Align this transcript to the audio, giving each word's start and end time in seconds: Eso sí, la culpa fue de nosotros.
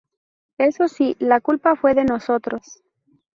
Eso 0.57 0.87
sí, 0.87 1.15
la 1.19 1.41
culpa 1.41 1.75
fue 1.75 1.93
de 1.93 2.05
nosotros. 2.05 2.81